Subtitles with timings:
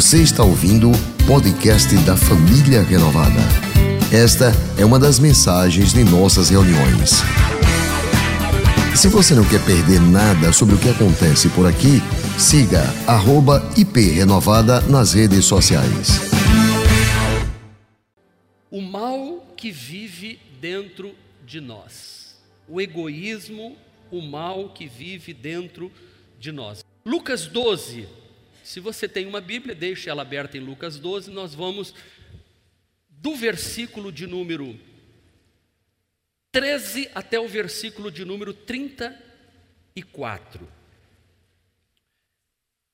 [0.00, 3.38] Você está ouvindo o podcast da Família Renovada.
[4.10, 7.16] Esta é uma das mensagens de nossas reuniões.
[8.96, 12.00] Se você não quer perder nada sobre o que acontece por aqui,
[12.38, 12.82] siga
[13.76, 16.18] @iprenovada nas redes sociais.
[18.70, 21.14] O mal que vive dentro
[21.46, 22.36] de nós.
[22.66, 23.76] O egoísmo,
[24.10, 25.92] o mal que vive dentro
[26.40, 26.82] de nós.
[27.04, 28.08] Lucas 12.
[28.70, 31.92] Se você tem uma Bíblia, deixe ela aberta em Lucas 12, nós vamos
[33.08, 34.78] do versículo de número
[36.52, 40.68] 13 até o versículo de número 34.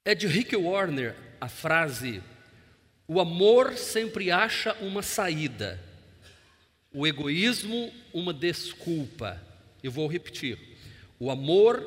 [0.02, 2.22] É de Rick Warner a frase:
[3.06, 5.78] O amor sempre acha uma saída,
[6.90, 9.38] o egoísmo uma desculpa.
[9.82, 10.58] Eu vou repetir:
[11.20, 11.86] o amor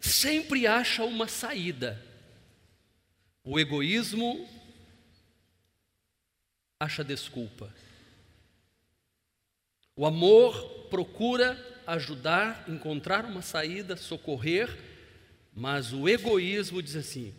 [0.00, 2.10] sempre acha uma saída,
[3.44, 4.48] o egoísmo
[6.78, 7.72] acha desculpa.
[9.94, 14.68] O amor procura ajudar, encontrar uma saída, socorrer,
[15.54, 17.34] mas o egoísmo diz assim: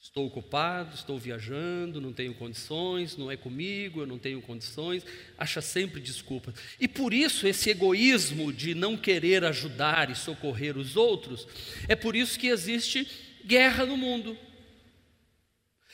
[0.00, 5.04] estou ocupado, estou viajando, não tenho condições, não é comigo, eu não tenho condições,
[5.36, 6.54] acha sempre desculpas.
[6.78, 11.46] E por isso esse egoísmo de não querer ajudar e socorrer os outros,
[11.88, 13.08] é por isso que existe
[13.44, 14.38] guerra no mundo.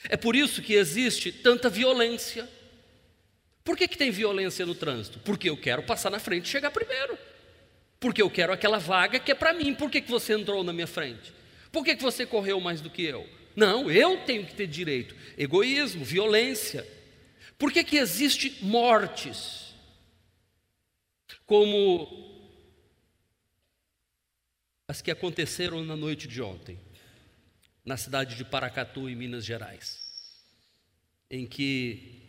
[0.09, 2.47] É por isso que existe tanta violência.
[3.63, 5.19] Por que, que tem violência no trânsito?
[5.19, 7.17] Porque eu quero passar na frente e chegar primeiro.
[7.99, 9.73] Porque eu quero aquela vaga que é para mim.
[9.73, 11.33] Por que, que você entrou na minha frente?
[11.71, 13.27] Por que, que você correu mais do que eu?
[13.55, 15.15] Não, eu tenho que ter direito.
[15.37, 16.87] Egoísmo, violência.
[17.57, 19.73] Por que, que existe mortes?
[21.45, 22.25] Como
[24.87, 26.77] as que aconteceram na noite de ontem
[27.85, 30.01] na cidade de Paracatu, em Minas Gerais,
[31.29, 32.21] em que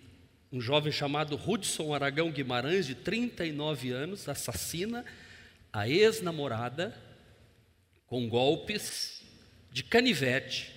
[0.52, 5.04] um jovem chamado Hudson Aragão Guimarães, de 39 anos, assassina
[5.72, 6.96] a ex-namorada
[8.06, 9.22] com golpes
[9.72, 10.72] de canivete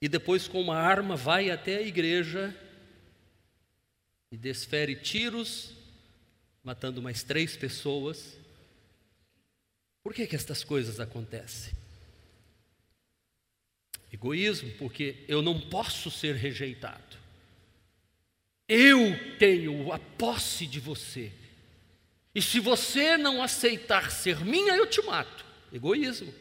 [0.00, 2.52] e depois, com uma arma, vai até a igreja
[4.32, 5.74] e desfere tiros,
[6.64, 8.36] matando mais três pessoas.
[10.02, 11.81] Por que, que estas coisas acontecem?
[14.12, 17.16] Egoísmo, porque eu não posso ser rejeitado.
[18.68, 21.32] Eu tenho a posse de você.
[22.34, 25.44] E se você não aceitar ser minha, eu te mato.
[25.72, 26.32] Egoísmo.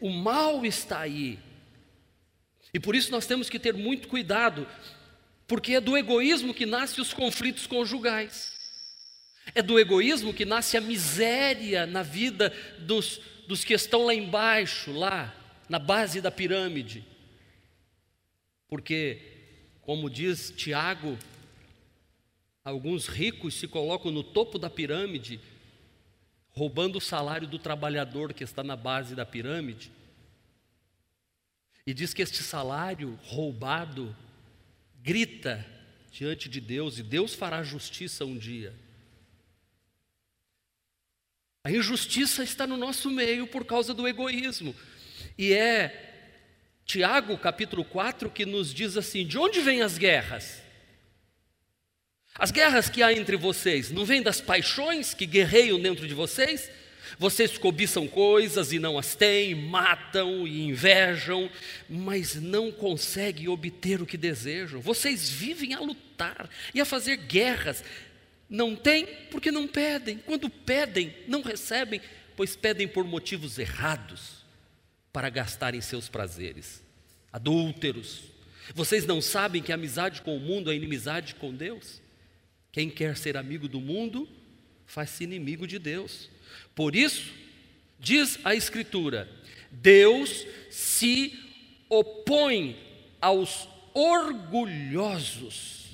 [0.00, 1.38] O mal está aí.
[2.72, 4.66] E por isso nós temos que ter muito cuidado,
[5.46, 8.52] porque é do egoísmo que nascem os conflitos conjugais.
[9.54, 14.92] É do egoísmo que nasce a miséria na vida dos, dos que estão lá embaixo,
[14.92, 15.34] lá,
[15.70, 17.04] na base da pirâmide.
[18.66, 19.22] Porque,
[19.82, 21.16] como diz Tiago,
[22.64, 25.40] alguns ricos se colocam no topo da pirâmide,
[26.48, 29.92] roubando o salário do trabalhador que está na base da pirâmide.
[31.86, 34.14] E diz que este salário roubado
[34.96, 35.64] grita
[36.10, 38.74] diante de Deus e Deus fará justiça um dia.
[41.62, 44.74] A injustiça está no nosso meio por causa do egoísmo.
[45.36, 46.10] E é
[46.90, 50.60] Tiago, capítulo 4, que nos diz assim: de onde vêm as guerras?
[52.34, 56.68] As guerras que há entre vocês não vêm das paixões que guerreiam dentro de vocês?
[57.16, 61.48] Vocês cobiçam coisas e não as têm, matam e invejam,
[61.88, 64.80] mas não conseguem obter o que desejam.
[64.80, 67.84] Vocês vivem a lutar e a fazer guerras.
[68.48, 70.18] Não têm porque não pedem.
[70.18, 72.00] Quando pedem, não recebem,
[72.34, 74.39] pois pedem por motivos errados
[75.12, 76.82] para gastar em seus prazeres.
[77.32, 78.22] Adúlteros,
[78.74, 82.00] vocês não sabem que a amizade com o mundo é inimizade com Deus?
[82.72, 84.28] Quem quer ser amigo do mundo,
[84.86, 86.30] faz-se inimigo de Deus.
[86.74, 87.32] Por isso,
[87.98, 89.28] diz a Escritura:
[89.70, 91.38] Deus se
[91.88, 92.76] opõe
[93.20, 95.86] aos orgulhosos,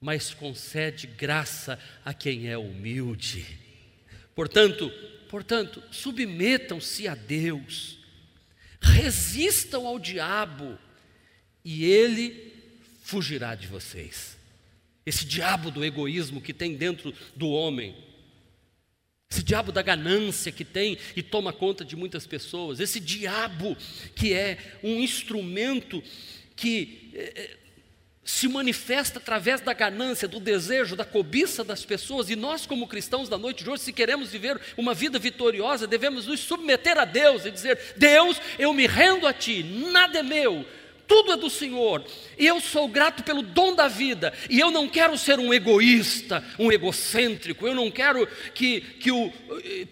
[0.00, 3.46] mas concede graça a quem é humilde.
[4.34, 4.90] Portanto,
[5.30, 8.01] portanto, submetam-se a Deus
[8.82, 10.78] resistam ao diabo
[11.64, 12.52] e ele
[13.02, 14.36] fugirá de vocês.
[15.04, 17.94] Esse diabo do egoísmo que tem dentro do homem,
[19.30, 23.76] esse diabo da ganância que tem e toma conta de muitas pessoas, esse diabo
[24.14, 26.02] que é um instrumento
[26.54, 27.56] que é,
[28.24, 33.28] se manifesta através da ganância, do desejo, da cobiça das pessoas, e nós, como cristãos
[33.28, 37.44] da noite de hoje, se queremos viver uma vida vitoriosa, devemos nos submeter a Deus
[37.44, 40.64] e dizer: Deus, eu me rendo a Ti, nada é meu,
[41.06, 42.04] tudo é do Senhor,
[42.38, 46.44] e eu sou grato pelo dom da vida, e eu não quero ser um egoísta,
[46.58, 49.32] um egocêntrico, eu não quero que, que o,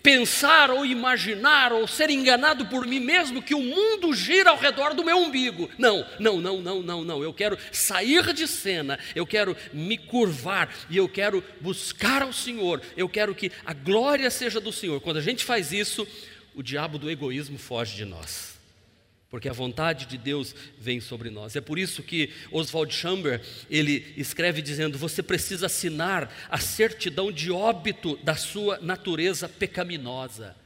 [0.02, 4.94] pensar ou imaginar ou ser enganado por mim mesmo que o mundo gira ao redor
[4.94, 5.68] do meu umbigo.
[5.78, 7.22] Não, não, não, não, não, não.
[7.22, 10.74] Eu quero sair de cena, eu quero me curvar.
[10.88, 15.00] E eu quero buscar ao Senhor, eu quero que a glória seja do Senhor.
[15.00, 16.06] Quando a gente faz isso,
[16.54, 18.59] o diabo do egoísmo foge de nós
[19.30, 21.54] porque a vontade de Deus vem sobre nós.
[21.54, 23.40] É por isso que Oswald Chamber,
[23.70, 30.56] ele escreve dizendo: "Você precisa assinar a certidão de óbito da sua natureza pecaminosa.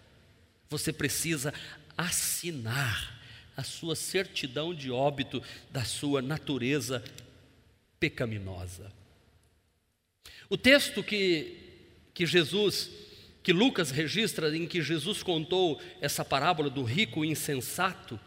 [0.70, 1.52] Você precisa
[1.96, 3.20] assinar
[3.54, 7.04] a sua certidão de óbito da sua natureza
[8.00, 8.90] pecaminosa."
[10.48, 11.60] O texto que
[12.14, 12.90] que Jesus
[13.42, 18.18] que Lucas registra em que Jesus contou essa parábola do rico insensato,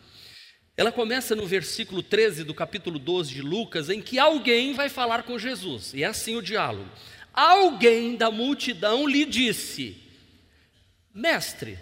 [0.77, 5.23] ela começa no versículo 13 do capítulo 12 de Lucas, em que alguém vai falar
[5.23, 6.87] com Jesus, e é assim o diálogo.
[7.33, 9.97] Alguém da multidão lhe disse:
[11.11, 11.79] Mestre,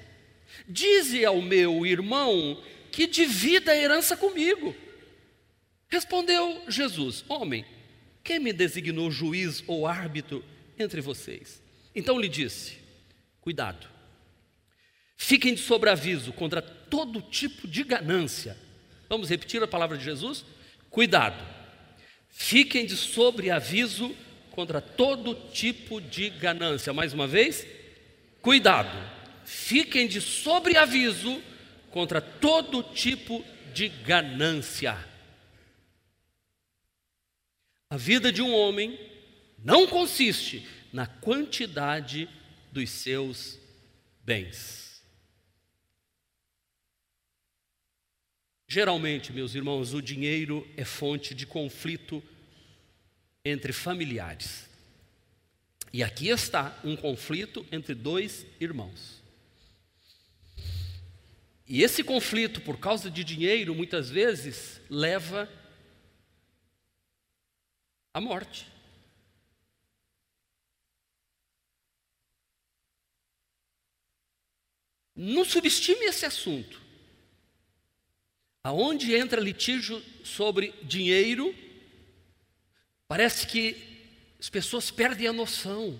[0.65, 4.73] dize ao meu irmão que divida a herança comigo.
[5.89, 7.65] Respondeu Jesus: Homem,
[8.23, 10.41] quem me designou juiz ou árbitro
[10.79, 11.61] entre vocês?
[11.93, 12.77] Então lhe disse:
[13.41, 13.89] Cuidado,
[15.17, 18.63] fiquem de sobreaviso contra todo tipo de ganância
[19.09, 20.45] Vamos repetir a palavra de Jesus?
[20.89, 21.43] Cuidado,
[22.29, 24.15] fiquem de sobreaviso
[24.51, 26.93] contra todo tipo de ganância.
[26.93, 27.67] Mais uma vez,
[28.41, 28.97] cuidado,
[29.43, 31.41] fiquem de sobreaviso
[31.91, 33.43] contra todo tipo
[33.73, 34.97] de ganância.
[37.89, 38.99] A vida de um homem
[39.63, 42.29] não consiste na quantidade
[42.71, 43.59] dos seus
[44.23, 44.84] bens.
[48.67, 52.23] Geralmente, meus irmãos, o dinheiro é fonte de conflito
[53.43, 54.67] entre familiares.
[55.93, 59.23] E aqui está um conflito entre dois irmãos.
[61.67, 65.49] E esse conflito, por causa de dinheiro, muitas vezes leva
[68.13, 68.67] à morte.
[75.15, 76.84] Não subestime esse assunto.
[78.65, 81.53] Aonde entra litígio sobre dinheiro,
[83.07, 83.77] parece que
[84.39, 85.99] as pessoas perdem a noção,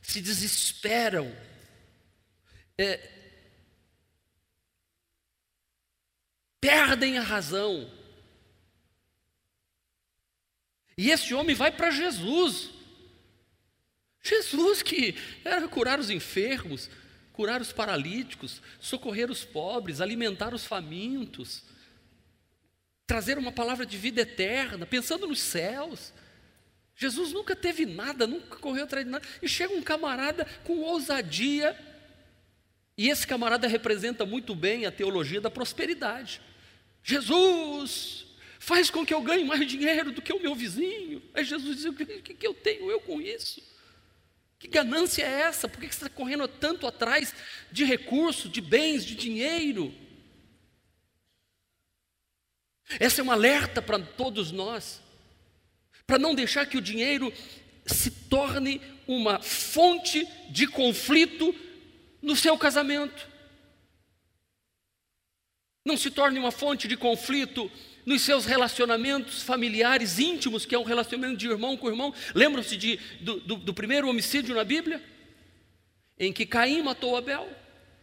[0.00, 1.30] se desesperam.
[2.78, 3.06] É,
[6.58, 7.92] perdem a razão.
[10.96, 12.70] E esse homem vai para Jesus.
[14.22, 15.14] Jesus que
[15.44, 16.88] era curar os enfermos,
[17.34, 21.68] curar os paralíticos, socorrer os pobres, alimentar os famintos
[23.10, 26.12] trazer uma palavra de vida eterna, pensando nos céus.
[26.94, 29.26] Jesus nunca teve nada, nunca correu atrás de nada.
[29.42, 31.76] E chega um camarada com ousadia,
[32.96, 36.40] e esse camarada representa muito bem a teologia da prosperidade.
[37.02, 38.26] Jesus,
[38.60, 41.20] faz com que eu ganhe mais dinheiro do que o meu vizinho.
[41.34, 43.60] Aí Jesus diz: O que, que eu tenho eu com isso?
[44.56, 45.68] Que ganância é essa?
[45.68, 47.34] Por que você está correndo tanto atrás
[47.72, 49.92] de recursos, de bens, de dinheiro?
[52.98, 55.00] Essa é um alerta para todos nós,
[56.06, 57.32] para não deixar que o dinheiro
[57.86, 61.54] se torne uma fonte de conflito
[62.20, 63.28] no seu casamento.
[65.84, 67.70] Não se torne uma fonte de conflito
[68.04, 72.14] nos seus relacionamentos familiares íntimos, que é um relacionamento de irmão com irmão.
[72.34, 72.76] Lembram-se
[73.20, 75.02] do, do, do primeiro homicídio na Bíblia?
[76.18, 77.48] Em que Caim matou Abel.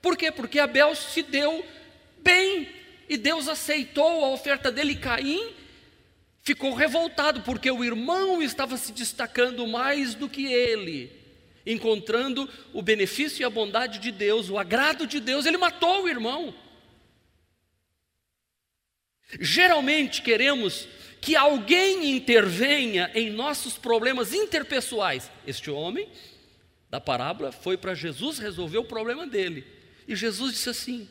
[0.02, 0.32] Por quê?
[0.32, 1.66] Porque Abel se deu
[2.20, 2.68] bem
[3.08, 4.96] e Deus aceitou a oferta dele.
[4.96, 5.54] Caim
[6.42, 11.12] ficou revoltado porque o irmão estava se destacando mais do que ele,
[11.66, 15.46] encontrando o benefício e a bondade de Deus, o agrado de Deus.
[15.46, 16.54] Ele matou o irmão.
[19.40, 20.88] Geralmente queremos
[21.20, 25.30] que alguém intervenha em nossos problemas interpessoais.
[25.46, 26.08] Este homem
[26.90, 29.66] da parábola foi para Jesus resolver o problema dele.
[30.08, 31.10] E Jesus disse assim: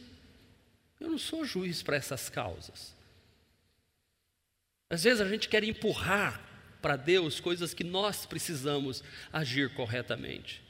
[1.00, 2.94] eu não sou juiz para essas causas.
[4.88, 6.40] Às vezes a gente quer empurrar
[6.80, 10.62] para Deus coisas que nós precisamos agir corretamente.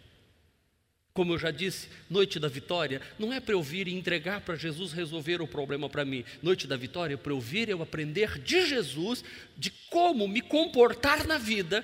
[1.13, 4.55] Como eu já disse, noite da vitória não é para eu vir e entregar para
[4.55, 6.25] Jesus resolver o problema para mim.
[6.43, 9.25] Noite da vitória é para eu vir e eu aprender de Jesus,
[9.57, 11.83] de como me comportar na vida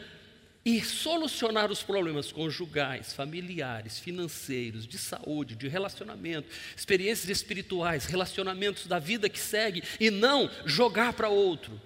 [0.65, 8.99] e solucionar os problemas conjugais, familiares, financeiros, de saúde, de relacionamento, experiências espirituais, relacionamentos da
[8.99, 11.81] vida que segue e não jogar para outro.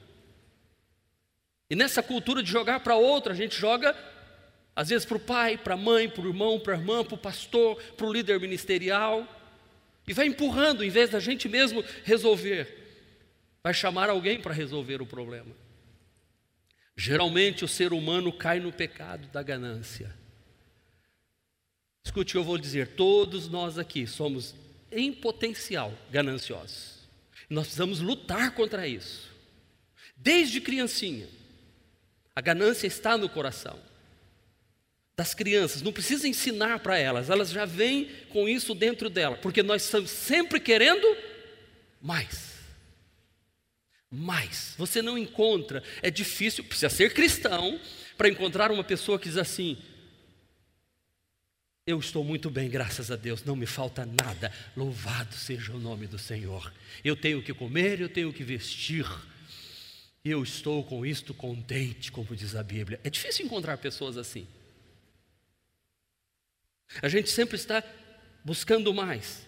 [1.71, 3.97] E nessa cultura de jogar para outro, a gente joga
[4.75, 7.15] às vezes para o pai, para a mãe, para o irmão, para a irmã, para
[7.15, 9.27] o pastor, para o líder ministerial.
[10.07, 12.85] E vai empurrando, em vez da gente mesmo resolver.
[13.65, 15.66] Vai chamar alguém para resolver o problema.
[16.97, 20.15] Geralmente o ser humano cai no pecado da ganância.
[22.05, 24.55] Escute eu vou dizer: todos nós aqui somos,
[24.91, 26.97] em potencial, gananciosos.
[27.51, 29.31] Nós precisamos lutar contra isso.
[30.17, 31.29] Desde criancinha,
[32.35, 33.79] a ganância está no coração
[35.17, 39.63] das crianças, não precisa ensinar para elas, elas já vêm com isso dentro dela, porque
[39.63, 41.07] nós estamos sempre querendo
[42.03, 42.46] mais.
[44.17, 44.75] Mais.
[44.79, 47.79] Você não encontra, é difícil, precisa ser cristão
[48.17, 49.77] para encontrar uma pessoa que diz assim:
[51.87, 56.07] Eu estou muito bem, graças a Deus, não me falta nada, louvado seja o nome
[56.07, 56.73] do Senhor.
[57.05, 59.07] Eu tenho que comer, eu tenho que vestir,
[60.25, 62.99] eu estou com isto contente, como diz a Bíblia.
[63.05, 64.47] É difícil encontrar pessoas assim.
[67.03, 67.85] A gente sempre está
[68.43, 69.47] buscando mais,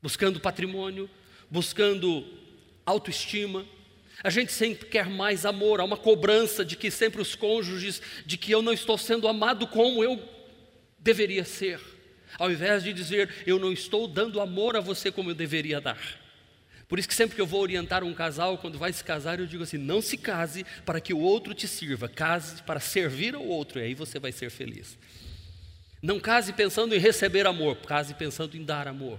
[0.00, 1.10] buscando patrimônio,
[1.50, 2.43] buscando
[2.84, 3.64] autoestima.
[4.22, 8.36] A gente sempre quer mais amor, há uma cobrança de que sempre os cônjuges, de
[8.36, 10.22] que eu não estou sendo amado como eu
[10.98, 11.80] deveria ser,
[12.38, 15.98] ao invés de dizer eu não estou dando amor a você como eu deveria dar.
[16.88, 19.46] Por isso que sempre que eu vou orientar um casal, quando vai se casar, eu
[19.46, 23.44] digo assim: não se case para que o outro te sirva, case para servir ao
[23.44, 24.98] outro, e aí você vai ser feliz.
[26.00, 29.18] Não case pensando em receber amor, case pensando em dar amor.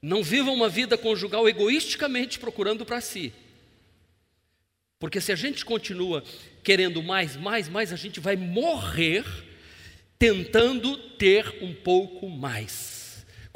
[0.00, 3.32] Não viva uma vida conjugal egoisticamente procurando para si.
[4.98, 6.24] Porque se a gente continua
[6.62, 9.24] querendo mais, mais, mais, a gente vai morrer
[10.18, 12.97] tentando ter um pouco mais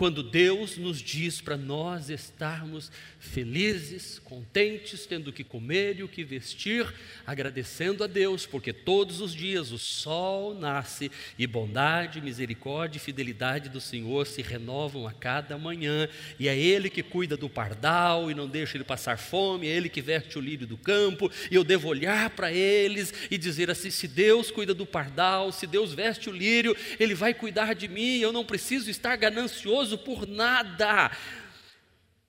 [0.03, 2.91] quando Deus nos diz para nós estarmos
[3.21, 6.93] felizes, contentes, tendo o que comer e o que vestir,
[7.25, 13.69] agradecendo a Deus, porque todos os dias o sol nasce e bondade, misericórdia e fidelidade
[13.69, 18.35] do Senhor se renovam a cada manhã, e é Ele que cuida do pardal e
[18.35, 21.63] não deixa ele passar fome, é Ele que veste o lírio do campo, e eu
[21.63, 26.29] devo olhar para eles e dizer assim: se Deus cuida do pardal, se Deus veste
[26.29, 31.11] o lírio, Ele vai cuidar de mim, eu não preciso estar ganancioso por nada.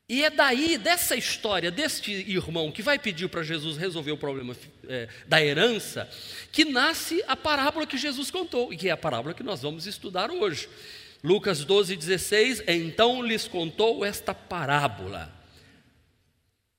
[0.08, 4.55] E é daí, dessa história, deste irmão que vai pedir para Jesus resolver o problema
[4.88, 6.10] é, da herança,
[6.51, 9.88] que nasce a parábola que Jesus contou, e que é a parábola que nós vamos
[9.88, 10.67] estudar hoje.
[11.24, 15.34] Lucas 12, 16: Então lhes contou esta parábola.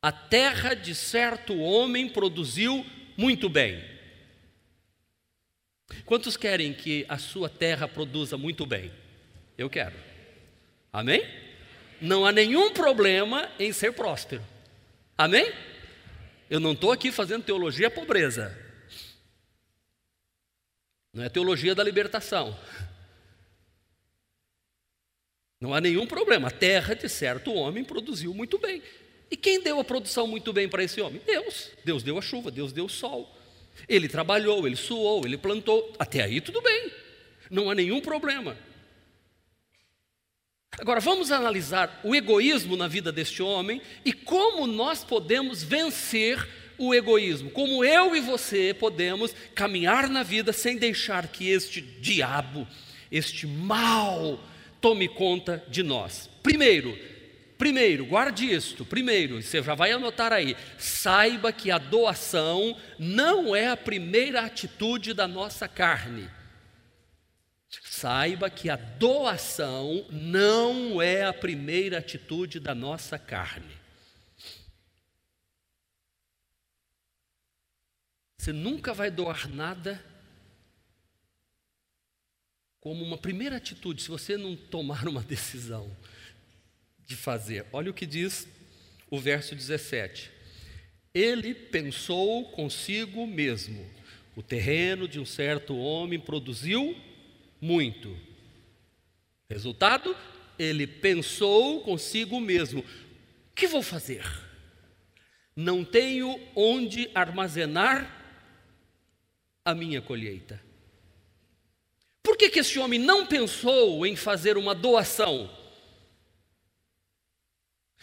[0.03, 2.85] A terra de certo homem produziu
[3.17, 3.83] muito bem.
[6.05, 8.93] Quantos querem que a sua terra produza muito bem?
[9.57, 10.14] Eu quero.
[10.95, 11.29] Amém?
[12.01, 14.47] Não há nenhum problema em ser próspero.
[15.19, 15.53] Amém?
[16.49, 18.57] Eu não estou aqui fazendo teologia pobreza.
[21.13, 22.57] Não é teologia da libertação.
[25.61, 26.47] Não há nenhum problema.
[26.47, 28.81] A terra de certo homem produziu muito bem.
[29.29, 31.21] E quem deu a produção muito bem para esse homem?
[31.27, 31.73] Deus.
[31.85, 33.37] Deus deu a chuva, Deus deu o sol.
[33.89, 35.93] Ele trabalhou, ele suou, ele plantou.
[35.99, 36.93] Até aí tudo bem.
[37.51, 38.57] Não há nenhum problema.
[40.81, 46.95] Agora vamos analisar o egoísmo na vida deste homem e como nós podemos vencer o
[46.95, 52.67] egoísmo, como eu e você podemos caminhar na vida sem deixar que este diabo,
[53.11, 54.41] este mal,
[54.81, 56.29] tome conta de nós.
[56.43, 56.99] Primeiro,
[57.57, 63.69] primeiro, guarde isto, primeiro, você já vai anotar aí, saiba que a doação não é
[63.69, 66.29] a primeira atitude da nossa carne.
[68.05, 73.75] Saiba que a doação não é a primeira atitude da nossa carne.
[78.39, 80.05] Você nunca vai doar nada
[82.79, 85.91] como uma primeira atitude, se você não tomar uma decisão
[87.07, 87.65] de fazer.
[87.73, 88.47] Olha o que diz
[89.11, 90.31] o verso 17.
[91.15, 93.83] Ele pensou consigo mesmo:
[94.37, 96.95] o terreno de um certo homem produziu
[97.65, 98.15] muito.
[99.49, 100.15] Resultado,
[100.59, 104.23] ele pensou consigo mesmo: o que vou fazer?
[105.57, 108.23] Não tenho onde armazenar
[109.65, 110.63] a minha colheita.
[112.23, 115.51] Por que, que esse homem não pensou em fazer uma doação?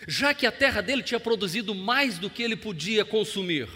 [0.07, 3.69] Já que a terra dele tinha produzido mais do que ele podia consumir.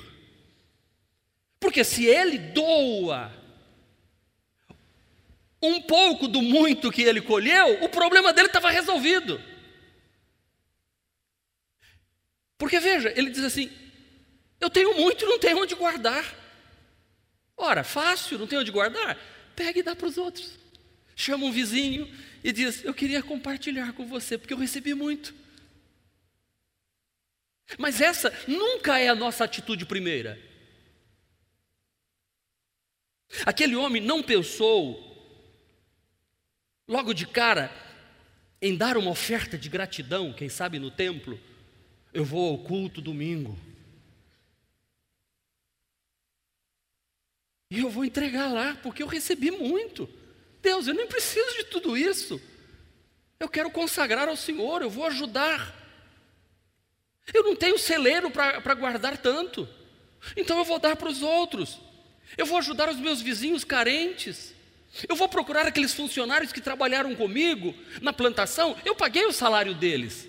[1.60, 3.45] Porque se ele doa
[5.62, 9.42] um pouco do muito que ele colheu, o problema dele estava resolvido.
[12.58, 13.72] Porque veja, ele diz assim:
[14.60, 16.26] eu tenho muito e não tenho onde guardar.
[17.58, 19.18] Ora, fácil, não tenho onde guardar?
[19.56, 20.58] Pega e dá para os outros.
[21.16, 22.12] Chama um vizinho
[22.44, 25.34] e diz: Eu queria compartilhar com você, porque eu recebi muito.
[27.78, 30.40] Mas essa nunca é a nossa atitude primeira.
[33.46, 35.05] Aquele homem não pensou,
[36.88, 37.72] logo de cara,
[38.62, 41.40] em dar uma oferta de gratidão, quem sabe no templo.
[42.14, 43.58] Eu vou ao culto domingo.
[47.70, 50.10] E eu vou entregar lá, porque eu recebi muito.
[50.62, 52.42] Deus, eu nem preciso de tudo isso.
[53.40, 55.76] Eu quero consagrar ao Senhor, eu vou ajudar.
[57.34, 59.68] Eu não tenho celeiro para guardar tanto.
[60.38, 61.80] Então eu vou dar para os outros.
[62.38, 64.55] Eu vou ajudar os meus vizinhos carentes.
[65.10, 68.76] Eu vou procurar aqueles funcionários que trabalharam comigo na plantação.
[68.86, 70.28] Eu paguei o salário deles.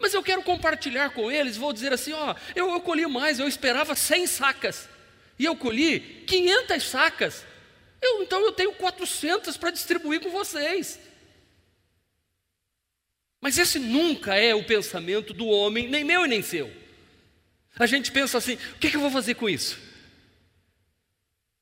[0.00, 1.56] Mas eu quero compartilhar com eles.
[1.56, 3.38] Vou dizer assim: ó, eu, eu colhi mais.
[3.38, 4.88] Eu esperava 100 sacas
[5.38, 7.44] e eu colhi 500 sacas,
[8.00, 10.98] eu, então eu tenho 400 para distribuir com vocês.
[13.40, 16.72] Mas esse nunca é o pensamento do homem, nem meu e nem seu.
[17.78, 19.78] A gente pensa assim: o que, que eu vou fazer com isso?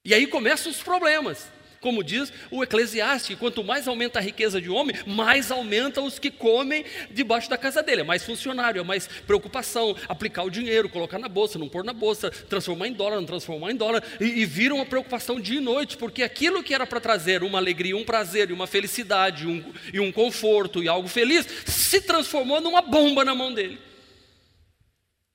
[0.05, 1.51] E aí começam os problemas.
[1.83, 6.17] Como diz o Eclesiastes, quanto mais aumenta a riqueza de um homem, mais aumenta os
[6.17, 8.03] que comem debaixo da casa dele.
[8.03, 11.93] É mais funcionário, é mais preocupação, aplicar o dinheiro, colocar na bolsa, não pôr na
[11.93, 15.61] bolsa, transformar em dólar, não transformar em dólar, e, e vira uma preocupação dia e
[15.61, 19.99] noite, porque aquilo que era para trazer uma alegria, um prazer uma felicidade um, e
[19.99, 23.81] um conforto e algo feliz, se transformou numa bomba na mão dele.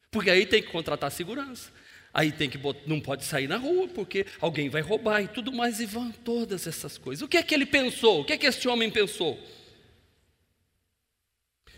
[0.09, 1.71] Porque aí tem que contratar segurança,
[2.17, 2.57] Aí tem que
[2.87, 6.65] não pode sair na rua porque alguém vai roubar e tudo mais e vão todas
[6.65, 7.21] essas coisas.
[7.21, 8.21] O que é que ele pensou?
[8.21, 9.39] O que é que este homem pensou?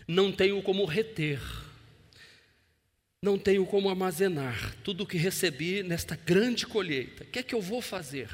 [0.08, 1.38] Não tenho como reter.
[3.20, 7.22] Não tenho como armazenar tudo o que recebi nesta grande colheita.
[7.22, 8.30] O que é que eu vou fazer?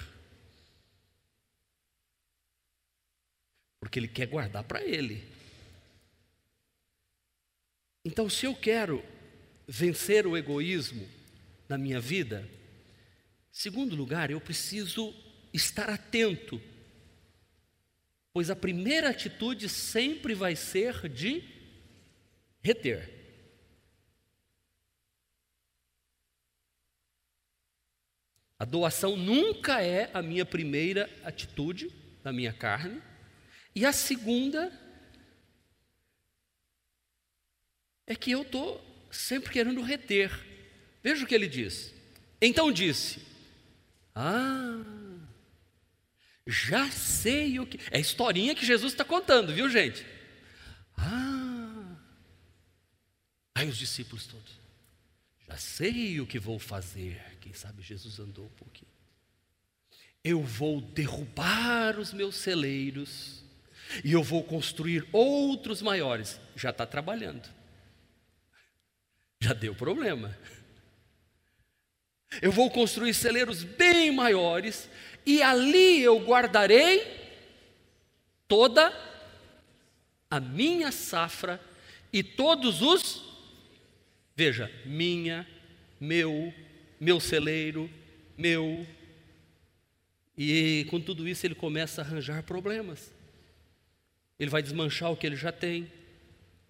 [3.80, 5.24] Porque ele quer guardar para ele.
[8.04, 9.04] Então, se eu quero
[9.66, 11.16] vencer o egoísmo,
[11.68, 12.48] na minha vida?
[13.50, 15.14] Segundo lugar, eu preciso
[15.52, 16.60] estar atento,
[18.32, 21.42] pois a primeira atitude sempre vai ser de
[22.62, 23.16] reter.
[28.58, 31.90] A doação nunca é a minha primeira atitude
[32.24, 33.02] na minha carne,
[33.74, 34.72] e a segunda
[38.06, 40.55] é que eu estou sempre querendo reter.
[41.06, 41.94] Veja o que ele diz.
[42.42, 43.20] Então disse:
[44.12, 44.82] Ah,
[46.44, 47.78] já sei o que.
[47.92, 50.04] É a historinha que Jesus está contando, viu, gente?
[50.96, 51.96] Ah.
[53.54, 54.58] Aí os discípulos todos.
[55.48, 57.22] Já sei o que vou fazer.
[57.40, 58.90] Quem sabe Jesus andou um pouquinho.
[60.24, 63.44] Eu vou derrubar os meus celeiros
[64.02, 66.40] e eu vou construir outros maiores.
[66.56, 67.48] Já está trabalhando.
[69.40, 70.36] Já deu problema.
[72.42, 74.88] Eu vou construir celeiros bem maiores,
[75.24, 77.04] e ali eu guardarei
[78.46, 78.92] toda
[80.30, 81.60] a minha safra
[82.12, 83.24] e todos os,
[84.34, 85.46] veja, minha,
[86.00, 86.52] meu,
[87.00, 87.90] meu celeiro,
[88.36, 88.86] meu.
[90.36, 93.12] E com tudo isso ele começa a arranjar problemas.
[94.38, 95.90] Ele vai desmanchar o que ele já tem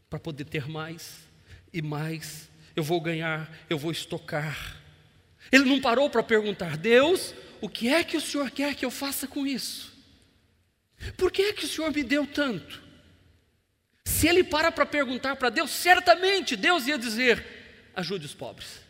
[0.08, 1.26] para poder ter mais
[1.72, 2.48] e mais.
[2.74, 4.80] Eu vou ganhar, eu vou estocar.
[5.50, 8.90] Ele não parou para perguntar: Deus, o que é que o Senhor quer que eu
[8.90, 9.92] faça com isso?
[11.16, 12.82] Por que é que o Senhor me deu tanto?
[14.04, 17.44] Se ele para para perguntar para Deus, certamente Deus ia dizer:
[17.94, 18.80] ajude os pobres,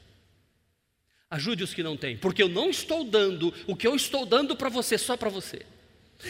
[1.31, 4.57] ajude os que não têm, porque eu não estou dando o que eu estou dando
[4.57, 5.63] para você só para você.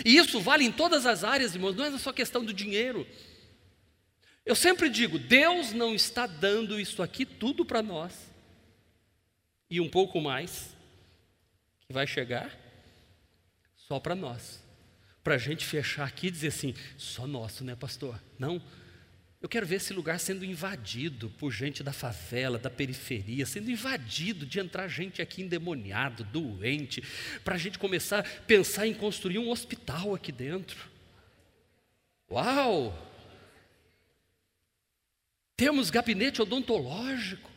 [0.04, 3.06] E isso vale em todas as áreas, irmãos, não é só questão do dinheiro.
[4.44, 8.35] Eu sempre digo: Deus não está dando isso aqui tudo para nós
[9.68, 10.74] e um pouco mais,
[11.80, 12.56] que vai chegar
[13.76, 14.62] só para nós.
[15.22, 18.20] Para a gente fechar aqui e dizer assim, só nosso, né, pastor?
[18.38, 18.62] Não.
[19.40, 24.46] Eu quero ver esse lugar sendo invadido por gente da favela, da periferia, sendo invadido
[24.46, 27.02] de entrar gente aqui endemoniado, doente,
[27.44, 30.88] para a gente começar a pensar em construir um hospital aqui dentro.
[32.30, 32.92] Uau!
[35.56, 37.55] Temos gabinete odontológico.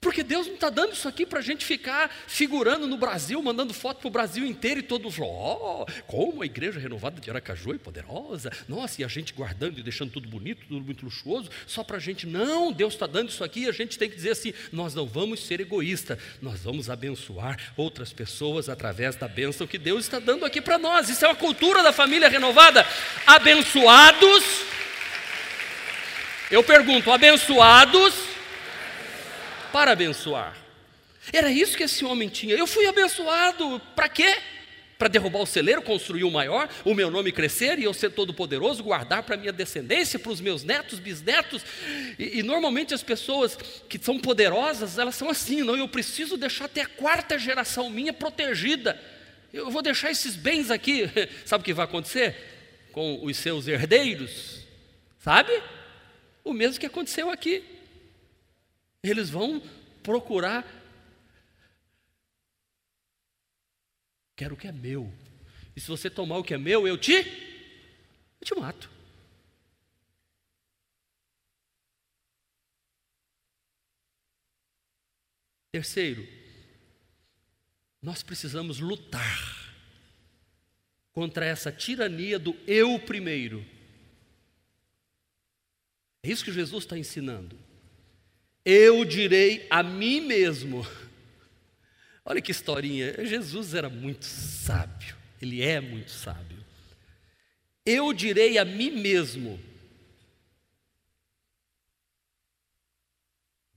[0.00, 3.74] Porque Deus não está dando isso aqui para a gente ficar figurando no Brasil, mandando
[3.74, 5.24] foto para o Brasil inteiro e todos, ó,
[5.82, 9.82] oh, como a igreja renovada de Aracaju é poderosa, nossa, e a gente guardando e
[9.82, 13.42] deixando tudo bonito, tudo muito luxuoso, só para a gente, não, Deus está dando isso
[13.42, 16.88] aqui, e a gente tem que dizer assim: nós não vamos ser egoístas, nós vamos
[16.88, 21.08] abençoar outras pessoas através da bênção que Deus está dando aqui para nós.
[21.08, 22.86] Isso é uma cultura da família renovada.
[23.26, 24.44] Abençoados,
[26.52, 28.27] eu pergunto, abençoados
[29.72, 30.56] para abençoar.
[31.32, 32.54] Era isso que esse homem tinha.
[32.54, 33.80] Eu fui abençoado.
[33.94, 34.38] Para quê?
[34.98, 38.34] Para derrubar o celeiro, construir o maior, o meu nome crescer e eu ser todo
[38.34, 41.64] poderoso, guardar para minha descendência, para os meus netos, bisnetos.
[42.18, 43.56] E, e, normalmente as pessoas
[43.88, 48.12] que são poderosas, elas são assim, não, eu preciso deixar até a quarta geração minha
[48.12, 49.00] protegida.
[49.52, 51.08] Eu vou deixar esses bens aqui.
[51.46, 52.34] Sabe o que vai acontecer
[52.90, 54.62] com os seus herdeiros?
[55.20, 55.62] Sabe?
[56.42, 57.77] O mesmo que aconteceu aqui.
[59.10, 59.60] Eles vão
[60.02, 60.66] procurar.
[64.36, 65.12] Quero o que é meu.
[65.74, 68.90] E se você tomar o que é meu, eu te, eu te mato.
[75.70, 76.26] Terceiro,
[78.00, 79.58] nós precisamos lutar
[81.12, 83.64] contra essa tirania do eu primeiro.
[86.22, 87.68] É isso que Jesus está ensinando
[88.70, 90.86] eu direi a mim mesmo.
[92.22, 93.24] Olha que historinha.
[93.24, 96.62] Jesus era muito sábio, ele é muito sábio.
[97.86, 99.58] Eu direi a mim mesmo: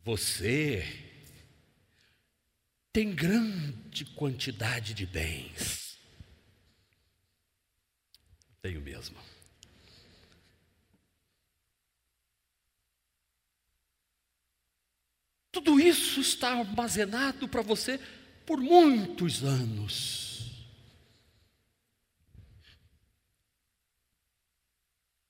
[0.04, 0.86] Você
[2.92, 5.98] tem grande quantidade de bens.
[8.62, 9.18] Tenho mesmo.
[15.52, 18.00] Tudo isso está armazenado para você
[18.46, 20.22] por muitos anos.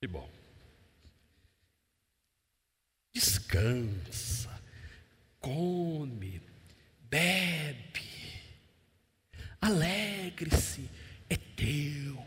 [0.00, 0.28] E bom,
[3.12, 4.50] descansa,
[5.38, 6.42] come,
[7.02, 8.10] bebe,
[9.60, 10.90] alegre-se,
[11.28, 12.18] é teu,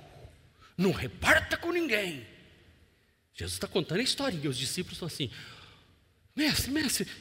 [0.77, 2.25] não reparta com ninguém.
[3.33, 5.29] Jesus está contando a história e os discípulos estão assim:
[6.33, 7.11] mestre, mestre,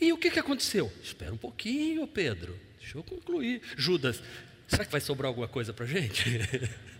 [0.00, 0.92] e, o que, que aconteceu?
[1.02, 2.58] Espera um pouquinho, Pedro.
[2.78, 3.60] Deixa eu concluir.
[3.76, 4.22] Judas,
[4.68, 6.24] será que vai sobrar alguma coisa para a gente?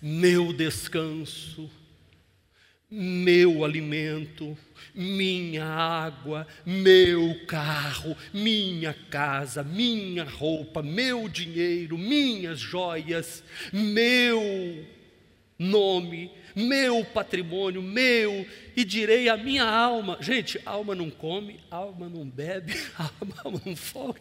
[0.00, 1.70] meu descanso,
[2.90, 4.56] meu alimento,
[4.94, 14.40] minha água, meu carro, minha casa, minha roupa, meu dinheiro, minhas joias, meu
[15.58, 20.18] nome, meu patrimônio, meu, e direi à minha alma.
[20.20, 24.20] Gente, alma não come, alma não bebe, alma, não folga,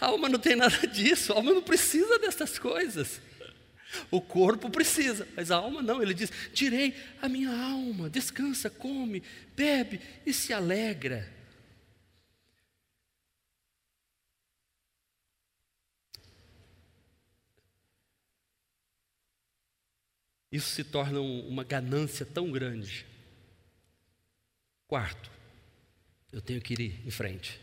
[0.00, 3.20] alma não tem nada disso, alma não precisa dessas coisas.
[4.10, 6.02] O corpo precisa, mas a alma não.
[6.02, 9.22] Ele diz: direi a minha alma, descansa, come,
[9.54, 11.41] bebe e se alegra.
[20.52, 23.06] Isso se torna uma ganância tão grande.
[24.86, 25.30] Quarto,
[26.30, 27.58] eu tenho que ir em frente.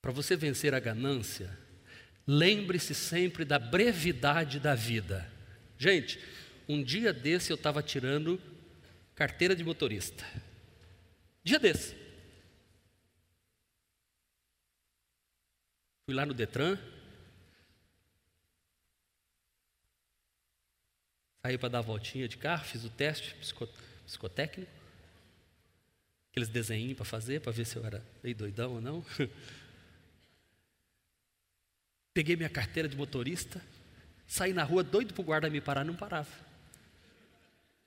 [0.00, 1.54] Para você vencer a ganância,
[2.26, 5.30] lembre-se sempre da brevidade da vida.
[5.76, 6.18] Gente,
[6.66, 8.40] um dia desse eu estava tirando
[9.14, 10.24] carteira de motorista.
[11.44, 11.94] Dia desse.
[16.06, 16.78] Fui lá no Detran,
[21.42, 23.34] Saí para dar a voltinha de carro, fiz o teste
[24.04, 24.70] psicotécnico.
[26.30, 29.04] Aqueles desenhinhos para fazer, para ver se eu era meio doidão ou não.
[32.12, 33.62] Peguei minha carteira de motorista,
[34.26, 36.30] saí na rua doido para o guarda me parar, não parava.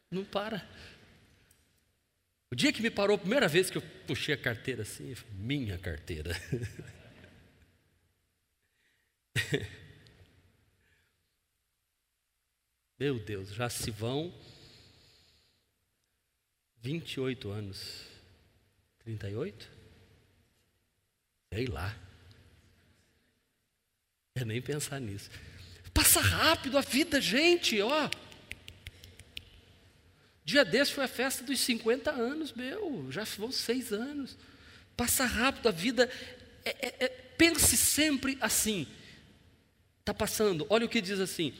[0.09, 0.65] Não para.
[2.49, 5.77] O dia que me parou, a primeira vez que eu puxei a carteira assim, minha
[5.77, 6.35] carteira.
[13.01, 14.31] Meu Deus, já se vão
[16.83, 18.03] 28 anos.
[18.99, 19.67] 38?
[21.51, 21.97] Sei lá.
[24.35, 25.31] É nem pensar nisso.
[25.91, 28.07] Passa rápido a vida, gente, ó.
[30.45, 34.37] Dia desse foi a festa dos 50 anos, meu, já vão seis anos.
[34.95, 36.07] Passa rápido a vida.
[36.63, 38.85] É, é, é, pense sempre assim.
[40.01, 41.51] Está passando, olha o que diz assim,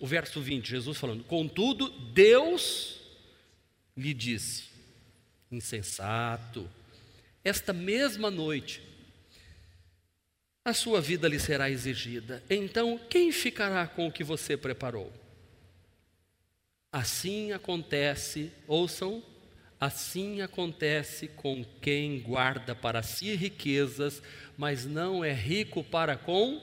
[0.00, 3.00] o verso 20, Jesus falando: Contudo, Deus
[3.96, 4.64] lhe disse,
[5.50, 6.68] insensato,
[7.42, 8.82] esta mesma noite
[10.66, 12.42] a sua vida lhe será exigida.
[12.50, 15.12] Então, quem ficará com o que você preparou?
[16.90, 19.22] Assim acontece, ouçam,
[19.78, 24.20] assim acontece com quem guarda para si riquezas,
[24.58, 26.60] mas não é rico para com.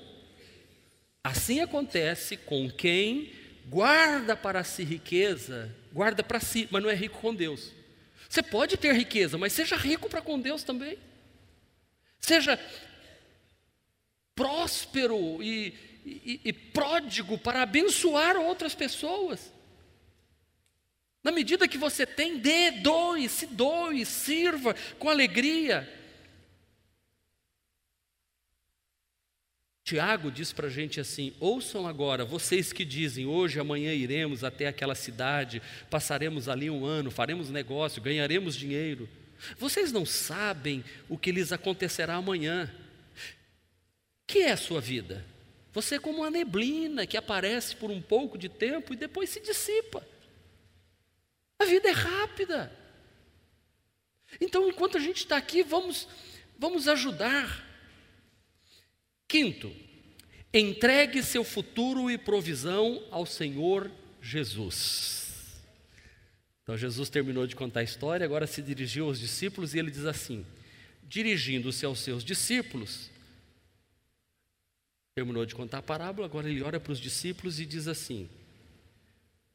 [1.23, 3.31] Assim acontece com quem
[3.67, 7.71] guarda para si riqueza, guarda para si, mas não é rico com Deus.
[8.27, 10.97] Você pode ter riqueza, mas seja rico para com Deus também.
[12.19, 12.59] Seja
[14.35, 15.73] próspero e,
[16.05, 19.53] e, e pródigo para abençoar outras pessoas.
[21.23, 25.87] Na medida que você tem, dê, doe, se doe, sirva com alegria.
[29.83, 34.67] Tiago diz para a gente assim: ouçam agora, vocês que dizem, hoje, amanhã iremos até
[34.67, 39.09] aquela cidade, passaremos ali um ano, faremos negócio, ganharemos dinheiro.
[39.57, 42.73] Vocês não sabem o que lhes acontecerá amanhã
[44.25, 45.23] que é a sua vida?
[45.73, 49.39] Você é como uma neblina que aparece por um pouco de tempo e depois se
[49.39, 50.07] dissipa.
[51.59, 52.71] A vida é rápida.
[54.39, 56.07] Então, enquanto a gente está aqui, vamos,
[56.57, 57.72] vamos ajudar.
[59.33, 59.73] Quinto,
[60.53, 63.89] entregue seu futuro e provisão ao Senhor
[64.21, 65.59] Jesus.
[66.61, 70.05] Então, Jesus terminou de contar a história, agora se dirigiu aos discípulos e ele diz
[70.05, 70.45] assim:
[71.01, 73.09] dirigindo-se aos seus discípulos,
[75.15, 78.29] Terminou de contar a parábola, agora ele olha para os discípulos e diz assim: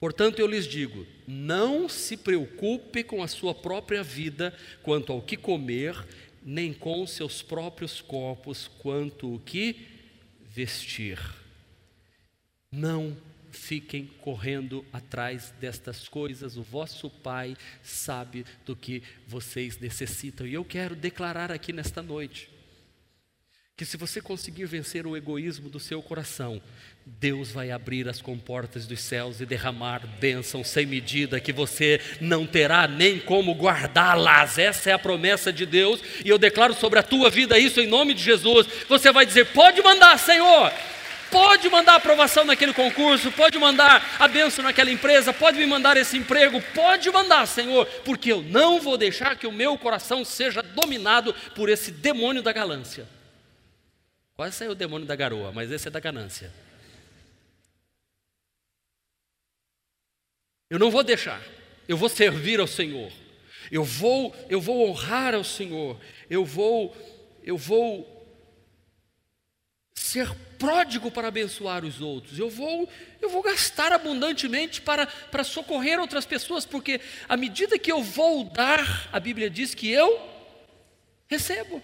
[0.01, 5.37] Portanto, eu lhes digo: não se preocupe com a sua própria vida quanto ao que
[5.37, 5.95] comer,
[6.43, 9.87] nem com seus próprios corpos quanto o que
[10.49, 11.19] vestir.
[12.73, 13.17] Não
[13.51, 20.47] fiquem correndo atrás destas coisas, o vosso Pai sabe do que vocês necessitam.
[20.47, 22.58] E eu quero declarar aqui nesta noite
[23.79, 26.61] que se você conseguir vencer o egoísmo do seu coração,
[27.07, 32.45] Deus vai abrir as comportas dos céus e derramar bênçãos sem medida que você não
[32.45, 34.59] terá nem como guardá-las.
[34.59, 37.87] Essa é a promessa de Deus e eu declaro sobre a tua vida isso em
[37.87, 38.67] nome de Jesus.
[38.89, 40.73] Você vai dizer: pode mandar, Senhor.
[41.31, 46.17] Pode mandar aprovação naquele concurso, pode mandar a bênção naquela empresa, pode me mandar esse
[46.17, 51.33] emprego, pode mandar, Senhor, porque eu não vou deixar que o meu coração seja dominado
[51.55, 53.18] por esse demônio da ganância.
[54.39, 56.55] Quase saiu o demônio da garoa, mas esse é da ganância.
[60.71, 61.43] Eu não vou deixar.
[61.89, 63.13] Eu vou servir ao Senhor.
[63.69, 66.01] Eu vou, eu vou honrar ao Senhor.
[66.31, 66.97] Eu vou,
[67.43, 68.07] eu vou
[69.93, 72.39] ser pródigo para abençoar os outros.
[72.39, 72.89] Eu vou,
[73.21, 78.45] eu vou gastar abundantemente para, para socorrer outras pessoas, porque à medida que eu vou
[78.45, 80.17] dar, a Bíblia diz que eu
[81.27, 81.83] recebo.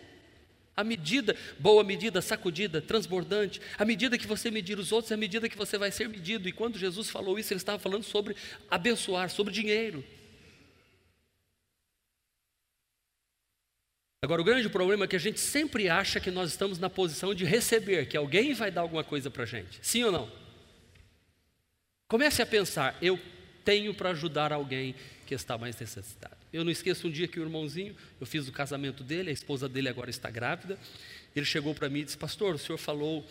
[0.76, 5.18] A medida, boa medida, sacudida, transbordante, a medida que você medir os outros, é a
[5.18, 6.48] medida que você vai ser medido.
[6.48, 8.34] E quando Jesus falou isso, ele estava falando sobre
[8.68, 10.04] abençoar, sobre dinheiro.
[14.24, 17.34] Agora, o grande problema é que a gente sempre acha que nós estamos na posição
[17.34, 19.78] de receber, que alguém vai dar alguma coisa para a gente.
[19.82, 20.32] Sim ou não?
[22.08, 23.20] Comece a pensar: eu
[23.64, 24.94] tenho para ajudar alguém
[25.26, 26.43] que está mais necessitado.
[26.54, 29.68] Eu não esqueço um dia que o irmãozinho, eu fiz o casamento dele, a esposa
[29.68, 30.78] dele agora está grávida.
[31.34, 33.26] Ele chegou para mim e disse: Pastor, o senhor falou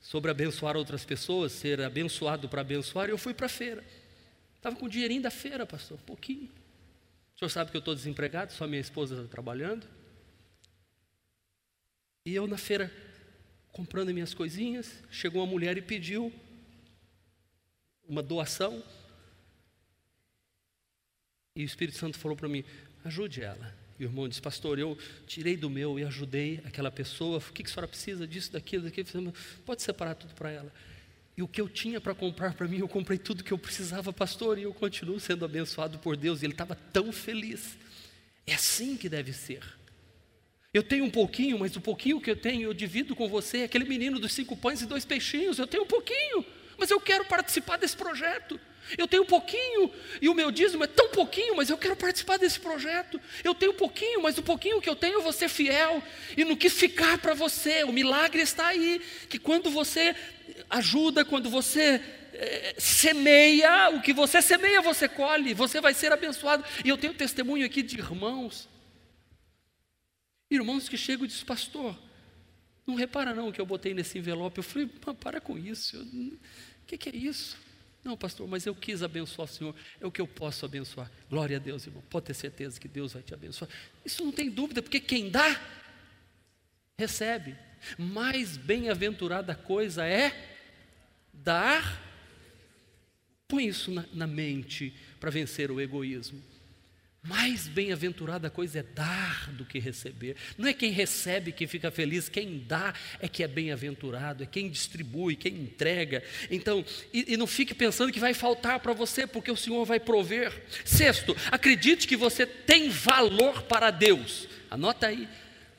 [0.00, 3.84] sobre abençoar outras pessoas, ser abençoado para abençoar, e eu fui para a feira.
[4.56, 6.48] Estava com o dinheirinho da feira, pastor, pouquinho.
[7.34, 9.86] O senhor sabe que eu estou desempregado, só minha esposa está trabalhando.
[12.24, 12.90] E eu na feira,
[13.70, 16.32] comprando minhas coisinhas, chegou uma mulher e pediu
[18.08, 18.82] uma doação.
[21.56, 22.62] E o Espírito Santo falou para mim:
[23.02, 23.74] ajude ela.
[23.98, 27.38] E o irmão disse: Pastor, eu tirei do meu e ajudei aquela pessoa.
[27.38, 29.34] O que, que a senhora precisa disso, daquilo, daquilo?
[29.64, 30.72] Pode separar tudo para ela.
[31.36, 34.12] E o que eu tinha para comprar para mim, eu comprei tudo que eu precisava,
[34.12, 36.42] pastor, e eu continuo sendo abençoado por Deus.
[36.42, 37.76] E ele estava tão feliz.
[38.46, 39.62] É assim que deve ser.
[40.72, 43.62] Eu tenho um pouquinho, mas o pouquinho que eu tenho eu divido com você.
[43.62, 46.44] Aquele menino dos cinco pães e dois peixinhos, eu tenho um pouquinho,
[46.78, 48.60] mas eu quero participar desse projeto.
[48.96, 52.60] Eu tenho pouquinho e o meu dízimo é tão pouquinho, mas eu quero participar desse
[52.60, 53.20] projeto.
[53.42, 56.02] Eu tenho pouquinho, mas o pouquinho que eu tenho eu vou ser fiel.
[56.36, 59.00] E no que ficar para você, o milagre está aí.
[59.28, 60.14] Que quando você
[60.70, 62.00] ajuda, quando você
[62.32, 66.64] é, semeia, o que você semeia, você colhe, você vai ser abençoado.
[66.84, 68.68] E eu tenho testemunho aqui de irmãos,
[70.50, 71.98] irmãos que chegam e dizem, pastor,
[72.86, 74.58] não repara não o que eu botei nesse envelope.
[74.58, 77.65] Eu falei, para com isso, o que, que é isso?
[78.06, 81.10] Não, pastor, mas eu quis abençoar o Senhor, é o que eu posso abençoar.
[81.28, 82.00] Glória a Deus, irmão.
[82.08, 83.68] Pode ter certeza que Deus vai te abençoar.
[84.04, 85.60] Isso não tem dúvida, porque quem dá,
[86.96, 87.56] recebe.
[87.98, 90.32] Mais bem-aventurada coisa é
[91.32, 92.00] dar.
[93.48, 96.40] Põe isso na, na mente para vencer o egoísmo.
[97.28, 100.36] Mais bem-aventurada coisa é dar do que receber.
[100.56, 104.70] Não é quem recebe que fica feliz, quem dá é que é bem-aventurado, é quem
[104.70, 106.22] distribui, quem entrega.
[106.50, 109.98] Então, e, e não fique pensando que vai faltar para você, porque o Senhor vai
[109.98, 110.52] prover.
[110.84, 114.48] Sexto, acredite que você tem valor para Deus.
[114.70, 115.28] Anota aí.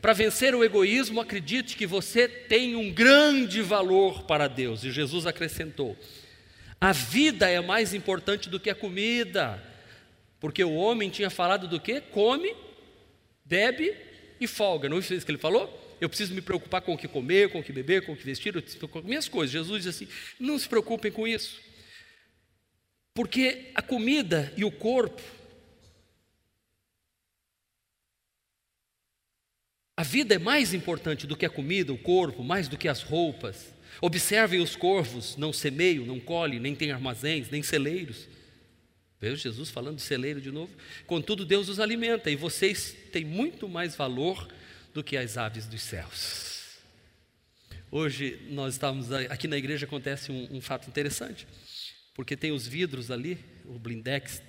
[0.01, 4.83] Para vencer o egoísmo, acredite que você tem um grande valor para Deus.
[4.83, 5.97] E Jesus acrescentou:
[6.79, 9.63] a vida é mais importante do que a comida.
[10.39, 11.99] Porque o homem tinha falado do que?
[12.01, 12.55] Come,
[13.43, 13.95] bebe
[14.39, 14.87] e folga.
[14.87, 15.85] Não foi isso que ele falou?
[15.99, 18.23] Eu preciso me preocupar com o que comer, com o que beber, com o que
[18.23, 18.53] vestir,
[18.87, 19.51] com as minhas coisas.
[19.51, 20.07] Jesus diz assim:
[20.39, 21.59] não se preocupem com isso.
[23.15, 25.23] Porque a comida e o corpo,
[29.95, 33.01] a vida é mais importante do que a comida, o corpo, mais do que as
[33.01, 33.73] roupas.
[33.99, 38.27] Observem os corvos, não semeiam, não colhem, nem têm armazéns, nem celeiros.
[39.19, 40.71] Veja Jesus falando de celeiro de novo.
[41.05, 44.47] Contudo, Deus os alimenta e vocês têm muito mais valor
[44.93, 46.77] do que as aves dos céus.
[47.89, 51.47] Hoje nós estamos aqui na igreja acontece um, um fato interessante,
[52.13, 54.41] porque tem os vidros ali, o blindex,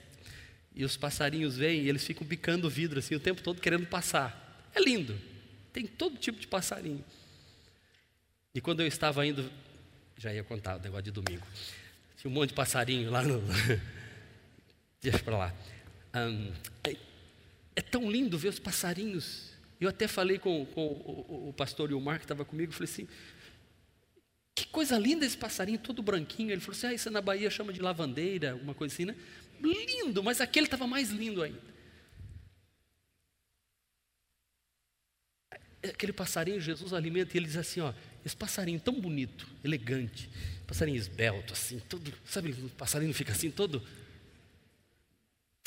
[0.74, 3.86] e os passarinhos vêm e eles ficam bicando o vidro assim o tempo todo querendo
[3.86, 4.68] passar.
[4.74, 5.18] É lindo.
[5.72, 7.04] Tem todo tipo de passarinho.
[8.54, 9.50] E quando eu estava indo,
[10.16, 11.46] já ia contar o negócio de domingo.
[12.16, 13.42] Tinha um monte de passarinho lá no
[15.00, 15.54] Deixa para lá.
[16.14, 16.96] Um, é,
[17.76, 19.52] é, tão lindo ver os passarinhos.
[19.80, 23.06] Eu até falei com, com o, o, pastor Ilmar que estava comigo, falei assim,
[24.54, 26.50] que coisa linda esse passarinho, todo branquinho.
[26.50, 29.14] Ele falou assim, ah, isso na Bahia chama de lavandeira, alguma coisa assim, né?
[29.60, 31.68] Lindo, mas aquele estava mais lindo ainda.
[35.80, 37.94] Aquele passarinho, Jesus alimenta, e ele diz assim, ó,
[38.26, 40.28] esse passarinho tão bonito, elegante,
[40.66, 43.80] passarinho esbelto, assim, todo, sabe, o passarinho fica assim, todo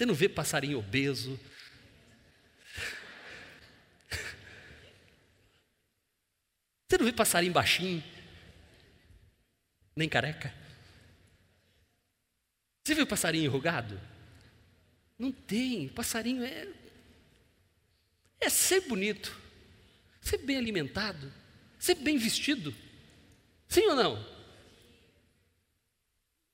[0.01, 1.39] você não vê passarinho obeso.
[6.89, 8.03] Você não vê passarinho baixinho,
[9.95, 10.51] nem careca.
[12.83, 14.01] Você viu passarinho enrugado?
[15.19, 15.87] Não tem.
[15.89, 16.67] Passarinho é
[18.39, 19.39] é ser bonito,
[20.19, 21.31] ser bem alimentado,
[21.77, 22.73] ser bem vestido.
[23.67, 24.30] Sim ou não?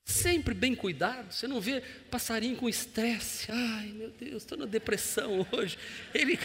[0.07, 1.33] Sempre bem cuidado.
[1.33, 3.51] Você não vê passarinho com estresse.
[3.51, 5.77] Ai, meu Deus, estou na depressão hoje.
[6.13, 6.39] Ele.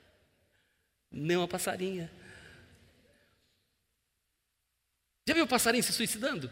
[1.10, 2.12] Nem uma passarinha.
[5.26, 6.50] Já viu passarinho se suicidando?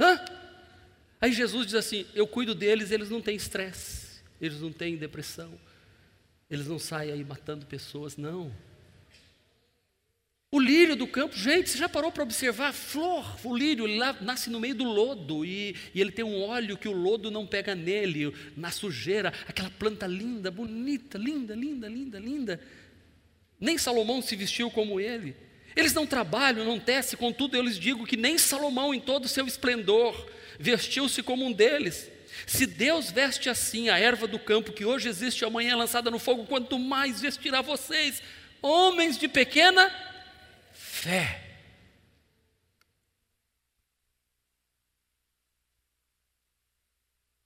[0.00, 0.24] Hã?
[1.20, 5.58] Aí Jesus diz assim: Eu cuido deles, eles não têm estresse, eles não têm depressão,
[6.48, 8.54] eles não saem aí matando pessoas, não.
[10.54, 12.68] O lírio do campo, gente, você já parou para observar?
[12.68, 16.24] A flor, o lírio, ele lá nasce no meio do lodo e, e, ele tem
[16.24, 21.56] um óleo que o lodo não pega nele, na sujeira, aquela planta linda, bonita, linda,
[21.56, 22.60] linda, linda, linda.
[23.58, 25.34] Nem Salomão se vestiu como ele.
[25.74, 29.28] Eles não trabalham, não tecem, contudo eu lhes digo que nem Salomão, em todo o
[29.28, 30.14] seu esplendor,
[30.56, 32.08] vestiu-se como um deles.
[32.46, 36.12] Se Deus veste assim a erva do campo, que hoje existe e amanhã é lançada
[36.12, 38.22] no fogo, quanto mais vestirá vocês,
[38.62, 40.13] homens de pequena
[41.04, 41.38] fé.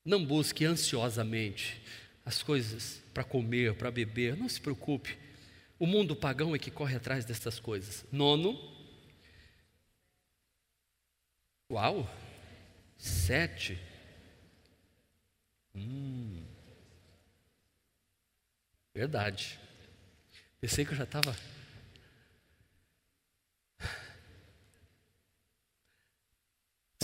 [0.04, 1.82] Não busque ansiosamente
[2.24, 5.18] as coisas para comer, para beber, não se preocupe.
[5.76, 8.06] O mundo pagão é que corre atrás dessas coisas.
[8.12, 8.56] Nono.
[11.70, 12.08] Uau!
[12.96, 13.76] Sete.
[15.74, 16.44] Hum.
[18.94, 19.58] Verdade.
[20.60, 21.36] Pensei que eu já estava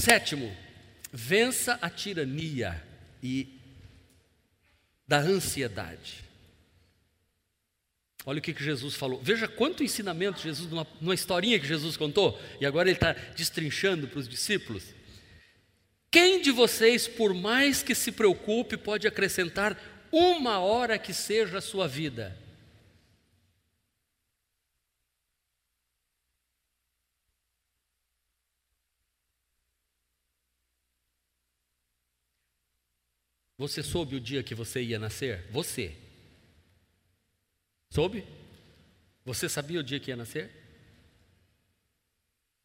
[0.04, 0.54] Sétimo,
[1.10, 2.78] vença a tirania
[3.22, 3.58] e
[5.08, 6.22] da ansiedade.
[8.26, 9.22] Olha o que, que Jesus falou.
[9.22, 14.06] Veja quanto ensinamento Jesus, numa, numa historinha que Jesus contou, e agora ele está destrinchando
[14.06, 14.84] para os discípulos.
[16.10, 19.74] Quem de vocês, por mais que se preocupe, pode acrescentar
[20.12, 22.38] uma hora que seja a sua vida?
[33.56, 35.46] Você soube o dia que você ia nascer?
[35.50, 35.96] Você.
[37.90, 38.24] Soube?
[39.24, 40.50] Você sabia o dia que ia nascer?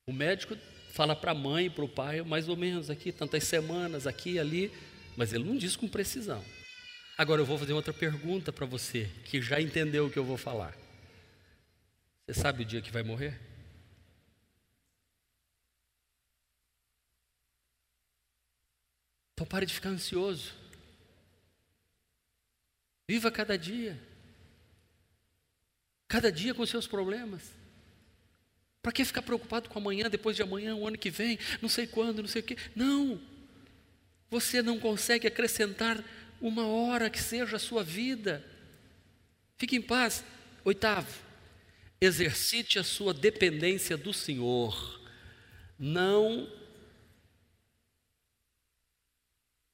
[0.08, 0.58] O médico
[0.92, 4.72] fala para a mãe para o pai, mais ou menos aqui, tantas semanas, aqui ali,
[5.16, 6.44] mas ele não diz com precisão.
[7.16, 10.38] Agora eu vou fazer outra pergunta para você, que já entendeu o que eu vou
[10.38, 10.76] falar.
[12.26, 13.40] Você sabe o dia que vai morrer?
[19.34, 20.54] Então pare de ficar ansioso.
[23.10, 24.00] Viva cada dia.
[26.08, 27.42] Cada dia com seus problemas.
[28.84, 31.88] Para que ficar preocupado com amanhã, depois de amanhã, o ano que vem, não sei
[31.88, 32.56] quando, não sei o quê?
[32.76, 33.20] Não.
[34.30, 36.06] Você não consegue acrescentar
[36.40, 38.46] uma hora que seja a sua vida.
[39.58, 40.24] Fique em paz.
[40.64, 41.12] Oitavo,
[42.00, 45.02] exercite a sua dependência do Senhor.
[45.80, 46.48] Não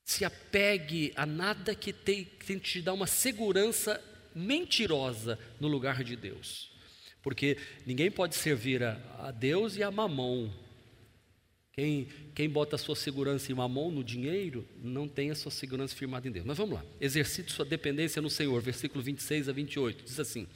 [0.05, 3.99] se apegue a nada que tente te dar uma segurança
[4.35, 6.71] mentirosa no lugar de Deus.
[7.23, 10.53] Porque ninguém pode servir a, a Deus e a mamão.
[11.77, 15.93] Quem, quem bota a sua segurança em mamão, no dinheiro, não tem a sua segurança
[15.93, 16.45] firmada em Deus.
[16.45, 16.85] Mas vamos lá.
[17.01, 18.61] Exercite sua dependência no Senhor.
[18.61, 20.05] Versículo 26 a 28.
[20.05, 20.47] Diz assim: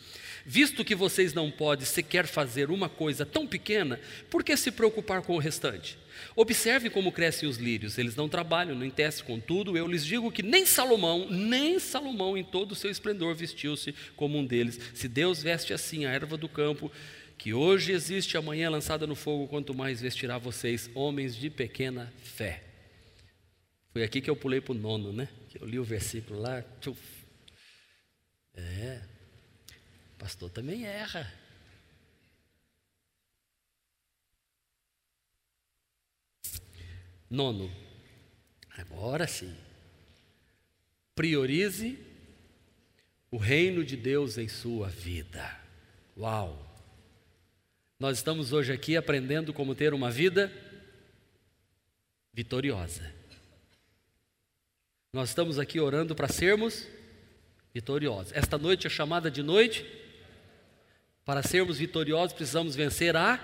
[0.45, 3.99] Visto que vocês não podem sequer fazer uma coisa tão pequena,
[4.29, 5.97] por que se preocupar com o restante?
[6.37, 10.43] Observe como crescem os lírios, eles não trabalham, nem tecem, contudo, eu lhes digo que
[10.43, 14.79] nem Salomão, nem Salomão em todo o seu esplendor vestiu-se como um deles.
[14.93, 16.91] Se Deus veste assim a erva do campo,
[17.39, 22.65] que hoje existe, amanhã lançada no fogo, quanto mais vestirá vocês, homens de pequena fé.
[23.93, 25.29] Foi aqui que eu pulei para o nono, né?
[25.55, 26.61] Eu li o versículo lá.
[26.81, 26.99] Tchuf.
[28.53, 29.01] É,
[30.17, 31.33] pastor também erra.
[37.29, 37.71] Nono,
[38.71, 39.55] agora sim,
[41.15, 41.97] priorize
[43.31, 45.57] o reino de Deus em sua vida.
[46.17, 46.68] Uau!
[47.99, 50.49] Nós estamos hoje aqui aprendendo como ter uma vida
[52.33, 53.13] vitoriosa.
[55.11, 56.87] Nós estamos aqui orando para sermos
[57.73, 58.31] vitoriosos.
[58.31, 59.85] Esta noite é chamada de noite.
[61.25, 63.37] Para sermos vitoriosos, precisamos vencer a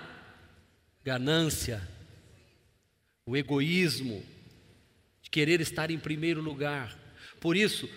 [1.04, 1.86] ganância,
[3.26, 4.24] o egoísmo,
[5.20, 6.98] de querer estar em primeiro lugar.
[7.40, 7.90] Por isso,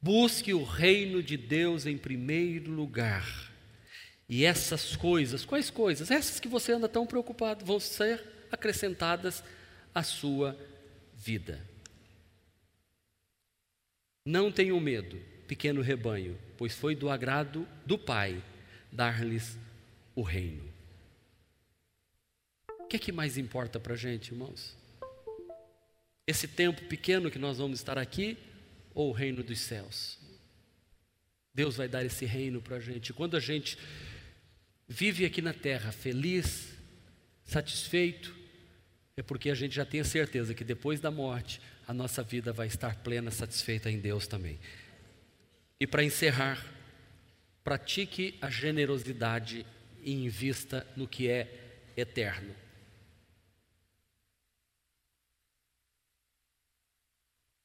[0.00, 3.49] busque o reino de Deus em primeiro lugar.
[4.30, 6.10] E essas coisas, quais coisas?
[6.10, 9.44] Essas que você anda tão preocupado, vão ser acrescentadas
[9.94, 10.56] à sua
[11.14, 11.60] vida.
[14.24, 18.42] Não tenham medo, pequeno rebanho, pois foi do agrado do Pai
[18.92, 19.58] dar-lhes
[20.14, 20.70] o reino
[22.90, 24.76] que é que mais importa para a gente, irmãos?
[26.26, 28.36] Esse tempo pequeno que nós vamos estar aqui
[28.92, 30.18] ou o reino dos céus?
[31.54, 33.12] Deus vai dar esse reino para a gente.
[33.12, 33.78] Quando a gente
[34.90, 36.72] vive aqui na terra feliz,
[37.44, 38.36] satisfeito,
[39.16, 42.52] é porque a gente já tem a certeza que depois da morte a nossa vida
[42.52, 44.58] vai estar plena, satisfeita em Deus também.
[45.78, 46.60] E para encerrar,
[47.62, 49.64] pratique a generosidade
[50.02, 52.54] e invista no que é eterno.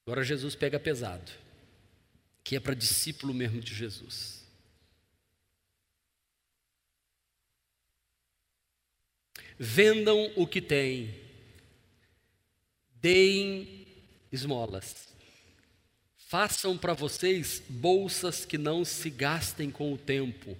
[0.06, 1.32] Agora Jesus pega pesado,
[2.44, 4.45] que é para discípulo mesmo de Jesus.
[9.58, 11.14] Vendam o que têm,
[12.94, 13.86] deem
[14.30, 15.08] esmolas,
[16.18, 20.56] façam para vocês bolsas que não se gastem com o tempo,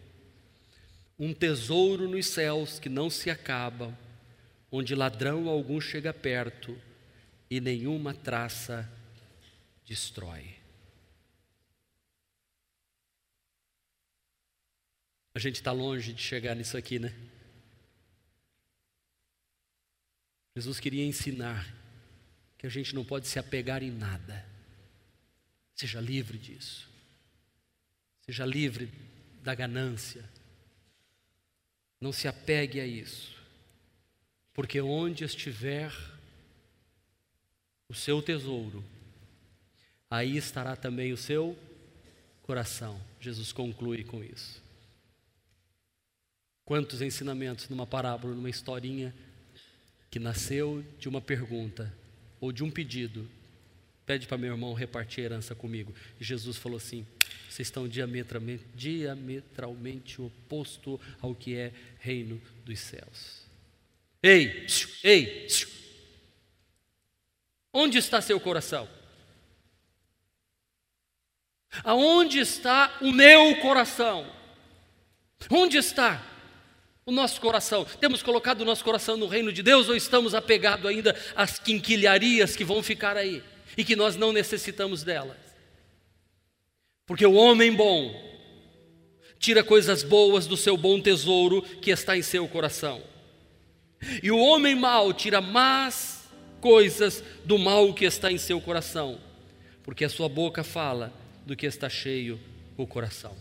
[1.18, 3.97] um tesouro nos céus que não se acaba,
[4.70, 6.78] onde ladrão algum chega perto
[7.51, 8.90] e nenhuma traça
[9.84, 10.57] destrói.
[15.34, 17.14] A gente está longe de chegar nisso aqui, né?
[20.57, 21.70] Jesus queria ensinar
[22.57, 24.42] que a gente não pode se apegar em nada.
[25.74, 26.88] Seja livre disso.
[28.22, 28.90] Seja livre
[29.42, 30.24] da ganância.
[32.00, 33.36] Não se apegue a isso.
[34.54, 35.92] Porque onde estiver
[37.86, 38.82] o seu tesouro,
[40.11, 41.54] aí estará também o seu
[42.40, 42.98] coração.
[43.20, 44.62] Jesus conclui com isso.
[46.64, 49.14] Quantos ensinamentos numa parábola, numa historinha
[50.17, 51.93] que nasceu de uma pergunta
[52.41, 53.29] ou de um pedido,
[54.07, 55.95] pede para meu irmão repartir a herança comigo.
[56.19, 57.07] E Jesus falou assim:
[57.51, 63.43] vocês estão diametralmente, diametralmente oposto ao que é reino dos céus.
[64.23, 64.67] Ei,
[65.05, 65.49] ei,
[67.71, 68.89] onde está seu coração?
[71.85, 74.35] Aonde está o meu coração?
[75.51, 76.36] Onde está
[77.07, 77.86] o nosso coração?
[78.00, 82.57] Temos colocado o nosso coração no reino de Deus ou estamos apegados ainda às quinquilharias
[82.57, 83.44] que vão ficar aí
[83.78, 85.36] e que nós não necessitamos delas?
[87.07, 88.12] Porque o homem bom
[89.38, 93.00] tira coisas boas do seu bom tesouro que está em seu coração.
[94.20, 96.28] E o homem mau tira más
[96.61, 99.20] coisas do mal que está em seu coração,
[99.84, 101.12] porque a sua boca fala
[101.46, 102.40] do que está cheio
[102.76, 103.36] o coração.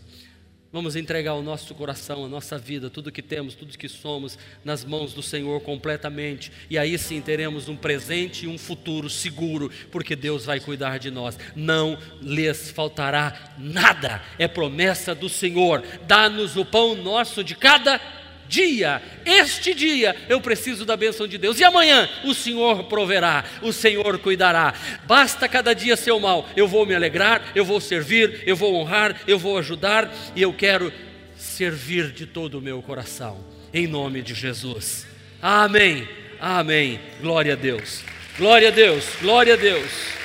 [0.72, 4.84] Vamos entregar o nosso coração, a nossa vida, tudo que temos, tudo que somos, nas
[4.84, 6.50] mãos do Senhor completamente.
[6.68, 11.10] E aí sim teremos um presente e um futuro seguro, porque Deus vai cuidar de
[11.10, 11.38] nós.
[11.54, 15.82] Não lhes faltará nada, é promessa do Senhor.
[16.06, 18.00] Dá-nos o pão nosso de cada
[18.48, 23.72] dia, este dia eu preciso da bênção de Deus, e amanhã o Senhor proverá, o
[23.72, 24.74] Senhor cuidará.
[25.04, 29.20] Basta cada dia seu mal, eu vou me alegrar, eu vou servir, eu vou honrar,
[29.26, 30.92] eu vou ajudar, e eu quero
[31.36, 35.06] servir de todo o meu coração, em nome de Jesus.
[35.40, 36.08] Amém,
[36.40, 37.00] amém.
[37.20, 38.02] Glória a Deus,
[38.38, 40.16] glória a Deus, glória a Deus.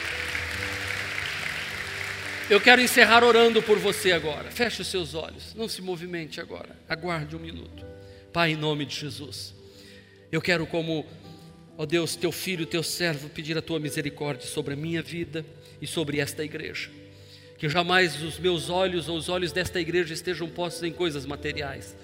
[2.49, 4.51] Eu quero encerrar orando por você agora.
[4.51, 7.90] Feche os seus olhos, não se movimente agora, aguarde um minuto.
[8.33, 9.53] Pai, em nome de Jesus,
[10.31, 11.05] eu quero, como,
[11.77, 15.45] ó Deus, teu filho, teu servo, pedir a tua misericórdia sobre a minha vida
[15.81, 16.89] e sobre esta igreja.
[17.57, 21.95] Que jamais os meus olhos ou os olhos desta igreja estejam postos em coisas materiais.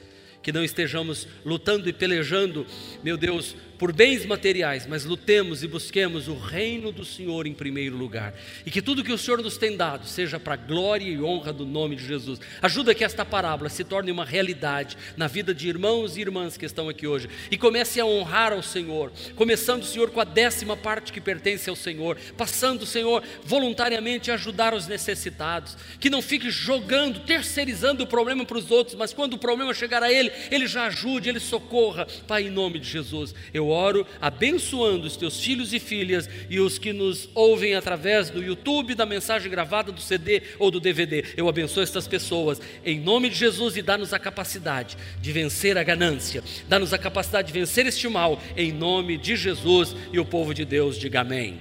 [0.43, 2.67] Que não estejamos lutando e pelejando,
[3.01, 7.95] meu Deus, por bens materiais, mas lutemos e busquemos o reino do Senhor em primeiro
[7.95, 8.33] lugar.
[8.65, 11.65] E que tudo que o Senhor nos tem dado seja para glória e honra do
[11.65, 12.39] nome de Jesus.
[12.61, 16.65] Ajuda que esta parábola se torne uma realidade na vida de irmãos e irmãs que
[16.65, 17.29] estão aqui hoje.
[17.51, 21.75] E comece a honrar ao Senhor, começando, Senhor, com a décima parte que pertence ao
[21.75, 25.77] Senhor, passando, Senhor, voluntariamente a ajudar os necessitados.
[25.99, 30.01] Que não fique jogando, terceirizando o problema para os outros, mas quando o problema chegar
[30.01, 32.07] a Ele, Ele já ajude, Ele socorra.
[32.27, 33.35] Pai, em nome de Jesus,
[33.67, 38.41] eu oro abençoando os teus filhos e filhas e os que nos ouvem através do
[38.41, 41.25] YouTube, da mensagem gravada, do CD ou do DVD.
[41.35, 45.83] Eu abençoo estas pessoas em nome de Jesus e dá-nos a capacidade de vencer a
[45.83, 50.53] ganância, dá-nos a capacidade de vencer este mal em nome de Jesus e o povo
[50.53, 51.59] de Deus diga amém.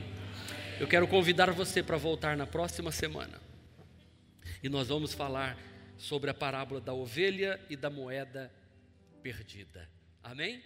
[0.78, 3.40] Eu quero convidar você para voltar na próxima semana
[4.62, 5.58] e nós vamos falar
[5.96, 8.52] sobre a parábola da ovelha e da moeda
[9.22, 9.88] perdida.
[10.22, 10.62] Amém?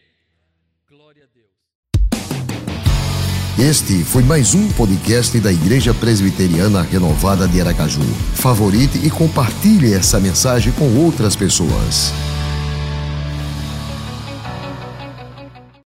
[0.90, 2.50] Glória a Deus.
[3.56, 8.02] Este foi mais um podcast da Igreja Presbiteriana Renovada de Aracaju.
[8.34, 12.12] Favorite e compartilhe essa mensagem com outras pessoas.